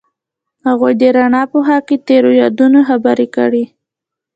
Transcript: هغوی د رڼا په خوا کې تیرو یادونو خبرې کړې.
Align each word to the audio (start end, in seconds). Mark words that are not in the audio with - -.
هغوی 0.67 0.93
د 1.01 1.03
رڼا 1.15 1.43
په 1.51 1.57
خوا 1.65 1.77
کې 1.87 1.95
تیرو 2.07 2.31
یادونو 2.41 2.79
خبرې 2.89 3.27
کړې. 3.35 3.63